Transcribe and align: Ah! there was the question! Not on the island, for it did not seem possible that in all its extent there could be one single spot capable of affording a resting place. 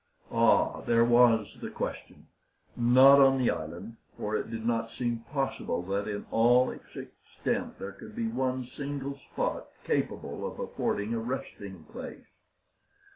Ah! 0.31 0.81
there 0.81 1.05
was 1.05 1.57
the 1.61 1.69
question! 1.69 2.25
Not 2.75 3.21
on 3.21 3.37
the 3.37 3.51
island, 3.51 3.97
for 4.17 4.35
it 4.35 4.49
did 4.49 4.65
not 4.65 4.89
seem 4.89 5.19
possible 5.31 5.83
that 5.83 6.07
in 6.07 6.25
all 6.31 6.71
its 6.71 6.95
extent 6.95 7.77
there 7.77 7.91
could 7.91 8.15
be 8.15 8.27
one 8.27 8.65
single 8.65 9.19
spot 9.31 9.67
capable 9.83 10.51
of 10.51 10.57
affording 10.57 11.13
a 11.13 11.19
resting 11.19 11.83
place. 11.83 12.33